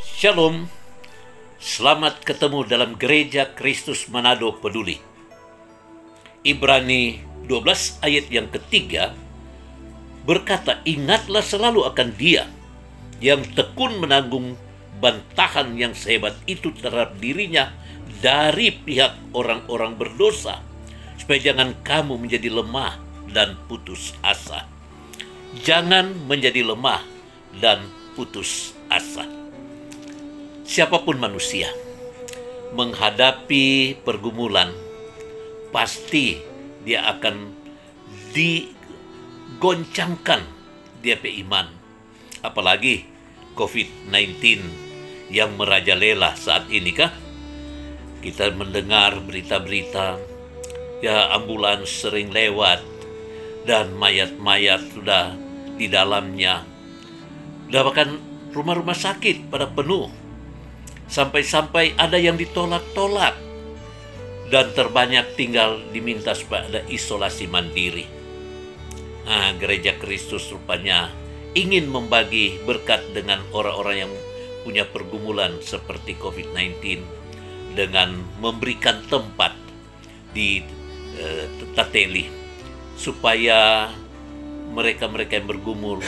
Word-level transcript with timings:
Shalom, 0.00 0.64
selamat 1.60 2.24
ketemu 2.24 2.64
dalam 2.64 2.96
Gereja 2.96 3.52
Kristus 3.52 4.08
Manado 4.08 4.48
Peduli. 4.56 4.96
Ibrani 6.40 7.20
12 7.44 8.00
ayat 8.00 8.32
yang 8.32 8.48
ketiga 8.48 9.12
berkata, 10.24 10.80
Ingatlah 10.88 11.44
selalu 11.44 11.84
akan 11.84 12.16
dia 12.16 12.48
yang 13.20 13.44
tekun 13.52 14.00
menanggung 14.00 14.56
bantahan 15.04 15.76
yang 15.76 15.92
sehebat 15.92 16.32
itu 16.48 16.72
terhadap 16.80 17.20
dirinya 17.20 17.68
dari 18.24 18.72
pihak 18.72 19.36
orang-orang 19.36 20.00
berdosa, 20.00 20.64
supaya 21.20 21.52
jangan 21.52 21.76
kamu 21.84 22.16
menjadi 22.16 22.48
lemah 22.48 22.96
dan 23.36 23.60
putus 23.68 24.16
asa. 24.24 24.64
Jangan 25.60 26.24
menjadi 26.24 26.64
lemah 26.64 27.04
dan 27.60 27.84
putus 28.16 28.72
asa. 28.88 29.39
Siapa 30.70 31.02
pun 31.02 31.18
manusia 31.18 31.66
menghadapi 32.78 33.98
pergumulan, 34.06 34.70
pasti 35.74 36.38
dia 36.86 37.10
akan 37.10 37.50
digoncangkan 38.30 40.46
dia 41.02 41.18
pe 41.18 41.26
iman. 41.42 41.66
Apalagi 42.46 43.02
COVID-19 43.58 44.62
yang 45.34 45.58
merajalela 45.58 46.38
saat 46.38 46.70
ini 46.70 46.94
kah? 46.94 47.10
Kita 48.22 48.54
mendengar 48.54 49.18
berita-berita, 49.26 50.22
ya 51.02 51.34
ambulans 51.34 51.90
sering 51.90 52.30
lewat, 52.30 52.78
dan 53.66 53.90
mayat-mayat 53.98 54.86
sudah 54.94 55.34
di 55.74 55.90
dalamnya. 55.90 56.62
Dan 57.66 57.82
bahkan 57.82 58.22
rumah-rumah 58.54 58.94
sakit 58.94 59.50
pada 59.50 59.66
penuh. 59.66 60.19
Sampai-sampai 61.10 61.98
ada 61.98 62.16
yang 62.16 62.38
ditolak-tolak. 62.38 63.34
Dan 64.50 64.74
terbanyak 64.74 65.38
tinggal 65.38 65.78
diminta 65.94 66.34
supaya 66.34 66.66
ada 66.66 66.80
isolasi 66.90 67.46
mandiri. 67.46 68.02
Nah, 69.22 69.54
gereja 69.54 69.94
Kristus 69.94 70.50
rupanya 70.50 71.06
ingin 71.54 71.86
membagi 71.86 72.58
berkat 72.66 73.14
dengan 73.14 73.42
orang-orang 73.54 74.06
yang 74.06 74.12
punya 74.66 74.82
pergumulan 74.86 75.58
seperti 75.62 76.18
COVID-19 76.18 76.98
dengan 77.78 78.18
memberikan 78.42 78.98
tempat 79.06 79.54
di 80.34 80.66
uh, 81.14 81.46
Tateli 81.78 82.26
supaya 82.98 83.90
mereka-mereka 84.74 85.38
yang 85.38 85.48
bergumul 85.48 86.02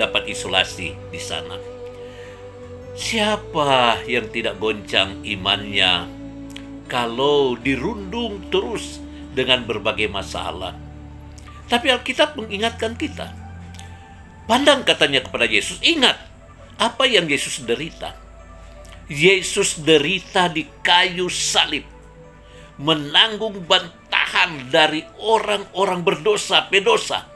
dapat 0.00 0.30
isolasi 0.30 0.94
di 1.10 1.20
sana. 1.20 1.77
Siapa 2.98 4.02
yang 4.10 4.26
tidak 4.34 4.58
goncang 4.58 5.22
imannya 5.22 6.10
kalau 6.90 7.54
dirundung 7.54 8.50
terus 8.50 8.98
dengan 9.38 9.62
berbagai 9.62 10.10
masalah? 10.10 10.74
Tapi 11.70 11.94
Alkitab 11.94 12.34
mengingatkan 12.34 12.98
kita. 12.98 13.30
Pandang 14.50 14.82
katanya 14.82 15.22
kepada 15.22 15.46
Yesus, 15.46 15.78
ingat 15.78 16.18
apa 16.74 17.06
yang 17.06 17.30
Yesus 17.30 17.62
derita. 17.62 18.18
Yesus 19.06 19.78
derita 19.78 20.50
di 20.50 20.66
kayu 20.82 21.30
salib, 21.30 21.86
menanggung 22.82 23.62
bantahan 23.62 24.74
dari 24.74 25.06
orang-orang 25.22 26.02
berdosa, 26.02 26.66
pedosa 26.66 27.30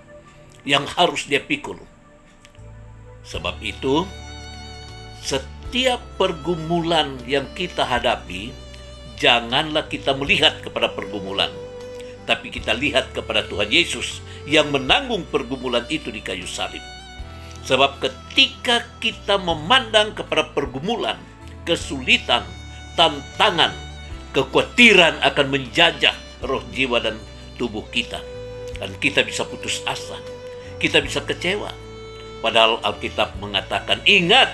yang 0.67 0.91
harus 0.91 1.31
dia 1.31 1.39
pikul. 1.39 1.79
Sebab 3.23 3.63
itu, 3.63 4.03
setiap 5.23 6.03
pergumulan 6.19 7.15
yang 7.31 7.47
kita 7.55 7.87
hadapi, 7.87 8.51
janganlah 9.17 9.87
kita 9.87 10.13
melihat 10.19 10.59
kepada 10.67 10.91
pergumulan, 10.91 11.49
tapi 12.27 12.51
kita 12.51 12.75
lihat 12.75 13.15
kepada 13.15 13.47
Tuhan 13.47 13.71
Yesus 13.71 14.19
yang 14.51 14.75
menanggung 14.75 15.23
pergumulan 15.31 15.87
itu 15.87 16.11
di 16.11 16.19
kayu 16.19 16.45
salib. 16.45 16.83
Sebab 17.63 18.03
ketika 18.03 18.83
kita 18.99 19.39
memandang 19.39 20.19
kepada 20.19 20.51
pergumulan, 20.51 21.15
kesulitan, 21.63 22.43
tantangan, 22.99 23.71
kekhawatiran 24.35 25.23
akan 25.23 25.47
menjajah 25.47 26.19
roh 26.43 26.67
jiwa 26.75 26.99
dan 26.99 27.15
tubuh 27.55 27.87
kita. 27.95 28.19
Dan 28.83 28.91
kita 28.99 29.23
bisa 29.23 29.47
putus 29.47 29.79
asa, 29.87 30.19
kita 30.83 30.99
bisa 30.99 31.23
kecewa. 31.23 31.71
Padahal 32.43 32.83
Alkitab 32.83 33.39
mengatakan, 33.39 34.03
ingat, 34.03 34.51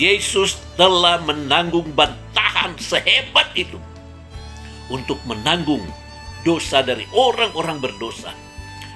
Yesus 0.00 0.56
telah 0.80 1.20
menanggung 1.28 1.92
bantahan 1.92 2.72
sehebat 2.80 3.52
itu 3.52 3.76
untuk 4.88 5.20
menanggung 5.28 5.84
dosa 6.40 6.80
dari 6.80 7.04
orang-orang 7.12 7.84
berdosa. 7.84 8.32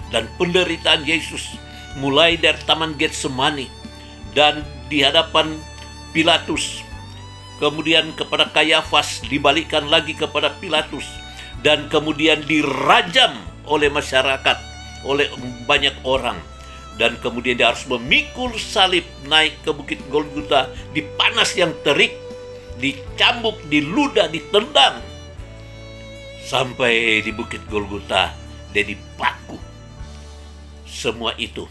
Dan 0.09 0.25
penderitaan 0.41 1.05
Yesus 1.05 1.61
mulai 2.01 2.41
dari 2.41 2.57
Taman 2.65 2.97
Getsemani 2.97 3.69
dan 4.33 4.65
di 4.89 5.05
hadapan 5.05 5.61
Pilatus. 6.17 6.81
Kemudian 7.61 8.17
kepada 8.17 8.49
Kayafas 8.49 9.21
dibalikkan 9.29 9.85
lagi 9.93 10.17
kepada 10.17 10.57
Pilatus 10.57 11.05
dan 11.61 11.93
kemudian 11.93 12.41
dirajam 12.49 13.37
oleh 13.69 13.93
masyarakat, 13.93 14.57
oleh 15.05 15.29
banyak 15.69 15.93
orang 16.09 16.41
dan 16.95 17.19
kemudian 17.19 17.59
dia 17.59 17.75
harus 17.75 17.87
memikul 17.91 18.55
salib 18.55 19.03
naik 19.27 19.59
ke 19.67 19.71
bukit 19.75 19.99
Golgota 20.11 20.71
di 20.95 21.03
panas 21.19 21.51
yang 21.59 21.75
terik, 21.83 22.15
dicambuk, 22.79 23.59
diludah, 23.67 24.31
ditendang 24.31 25.03
sampai 26.45 27.25
di 27.25 27.33
bukit 27.33 27.65
Golgota 27.67 28.31
dia 28.71 28.85
dipaku. 28.85 29.57
Semua 30.85 31.33
itu 31.41 31.65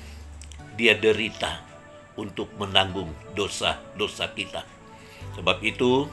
dia 0.73 0.97
derita 0.97 1.61
untuk 2.17 2.49
menanggung 2.57 3.13
dosa-dosa 3.37 4.33
kita. 4.33 4.65
Sebab 5.37 5.61
itu 5.61 6.09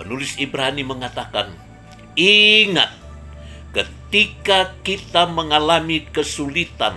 penulis 0.00 0.36
Ibrani 0.40 0.82
mengatakan, 0.82 1.52
ingat 2.16 2.92
ketika 3.72 4.76
kita 4.84 5.28
mengalami 5.28 6.04
kesulitan, 6.12 6.96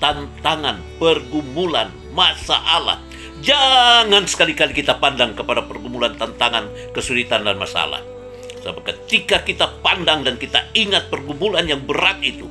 tantangan, 0.00 0.80
pergumulan, 0.96 1.92
masalah. 2.16 2.98
Jangan 3.40 4.24
sekali-kali 4.26 4.72
kita 4.74 4.98
pandang 4.98 5.32
kepada 5.36 5.64
pergumulan, 5.64 6.16
tantangan, 6.16 6.68
kesulitan, 6.92 7.44
dan 7.44 7.56
masalah. 7.56 8.00
Sebab 8.60 8.84
ketika 8.84 9.40
kita 9.40 9.80
pandang 9.80 10.20
dan 10.20 10.36
kita 10.36 10.68
ingat 10.76 11.08
pergumulan 11.08 11.64
yang 11.64 11.80
berat 11.84 12.20
itu, 12.20 12.44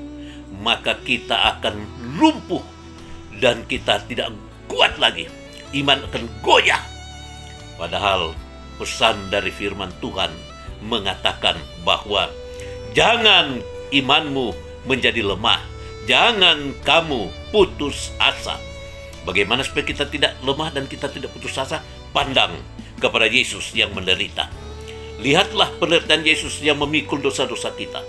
maka 0.61 0.97
kita 1.05 1.57
akan 1.57 1.85
lumpuh 2.17 2.65
dan 3.37 3.61
kita 3.69 4.01
tidak 4.09 4.33
kuat 4.65 4.97
lagi. 4.97 5.29
Iman 5.69 6.01
akan 6.09 6.25
goyah. 6.41 6.81
Padahal 7.77 8.33
pesan 8.81 9.29
dari 9.29 9.53
firman 9.53 9.93
Tuhan 10.01 10.33
mengatakan 10.81 11.55
bahwa 11.85 12.25
jangan 12.97 13.61
imanmu 13.93 14.55
menjadi 14.89 15.21
lemah. 15.21 15.61
Jangan 16.09 16.73
kamu 16.81 17.29
putus 17.53 18.09
asa. 18.17 18.57
Bagaimana 19.29 19.61
supaya 19.61 19.85
kita 19.85 20.09
tidak 20.09 20.41
lemah 20.41 20.73
dan 20.73 20.89
kita 20.89 21.05
tidak 21.05 21.29
putus 21.37 21.53
asa? 21.53 21.85
Pandang 22.09 22.57
kepada 22.97 23.29
Yesus 23.29 23.69
yang 23.77 23.93
menderita. 23.93 24.49
Lihatlah 25.21 25.69
penderitaan 25.77 26.25
Yesus 26.25 26.65
yang 26.65 26.81
memikul 26.81 27.21
dosa-dosa 27.21 27.77
kita. 27.77 28.01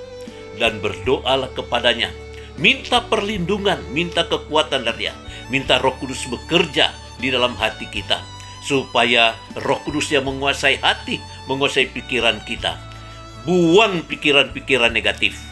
Dan 0.56 0.80
berdoalah 0.80 1.52
kepadanya. 1.52 2.08
Minta 2.56 3.04
perlindungan, 3.04 3.84
minta 3.92 4.24
kekuatan 4.24 4.80
dari 4.88 5.12
dia. 5.12 5.14
Minta 5.52 5.76
roh 5.76 5.92
kudus 6.00 6.24
bekerja 6.24 6.96
di 7.20 7.28
dalam 7.28 7.52
hati 7.52 7.84
kita. 7.84 8.24
Supaya 8.64 9.36
roh 9.60 9.76
kudus 9.84 10.08
yang 10.08 10.24
menguasai 10.24 10.80
hati, 10.80 11.20
menguasai 11.52 11.92
pikiran 11.92 12.40
kita. 12.48 12.80
Buang 13.44 14.08
pikiran-pikiran 14.08 14.88
negatif. 14.88 15.49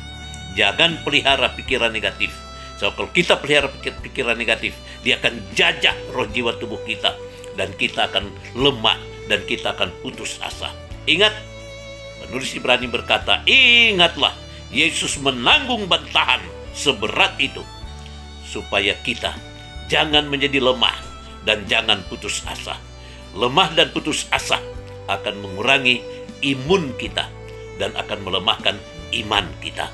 Jangan 0.59 1.07
pelihara 1.07 1.55
pikiran 1.55 1.95
negatif 1.95 2.35
So 2.79 2.95
kalau 2.95 3.11
kita 3.11 3.43
pelihara 3.43 3.67
pikiran 3.83 4.39
negatif, 4.39 4.79
dia 5.03 5.19
akan 5.19 5.43
jajah 5.59 5.99
roh 6.15 6.31
jiwa 6.31 6.55
tubuh 6.63 6.79
kita 6.87 7.11
dan 7.59 7.75
kita 7.75 8.07
akan 8.07 8.31
lemah 8.55 8.95
dan 9.27 9.43
kita 9.51 9.75
akan 9.75 9.91
putus 9.99 10.39
asa. 10.39 10.71
Ingat, 11.11 11.35
penulis 12.23 12.55
Ibrani 12.55 12.87
berkata, 12.87 13.43
ingatlah 13.51 14.31
Yesus 14.71 15.19
menanggung 15.19 15.91
bantahan 15.91 16.39
seberat 16.71 17.35
itu 17.43 17.67
supaya 18.47 18.95
kita 19.03 19.35
jangan 19.91 20.31
menjadi 20.31 20.63
lemah 20.63 20.95
dan 21.43 21.67
jangan 21.67 21.99
putus 22.07 22.47
asa. 22.47 22.79
Lemah 23.35 23.75
dan 23.75 23.91
putus 23.91 24.31
asa 24.31 24.63
akan 25.11 25.35
mengurangi 25.43 25.99
imun 26.47 26.95
kita 26.95 27.27
dan 27.83 27.91
akan 27.99 28.23
melemahkan 28.23 28.79
iman 29.19 29.51
kita. 29.59 29.91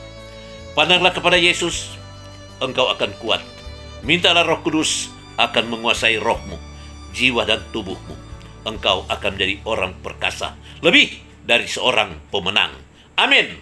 Pandanglah 0.75 1.15
kepada 1.15 1.39
Yesus, 1.39 1.95
engkau 2.59 2.91
akan 2.91 3.15
kuat. 3.23 3.39
Mintalah 4.03 4.43
roh 4.43 4.59
kudus 4.59 5.07
akan 5.39 5.71
menguasai 5.71 6.19
rohmu, 6.19 6.59
jiwa 7.15 7.47
dan 7.47 7.63
tubuhmu. 7.71 8.27
engkau 8.65 9.05
akan 9.13 9.37
menjadi 9.37 9.61
orang 9.69 9.93
perkasa, 10.01 10.57
lebih 10.81 11.13
dari 11.45 11.69
seorang 11.69 12.17
pemenang. 12.33 12.73
Amin. 13.13 13.61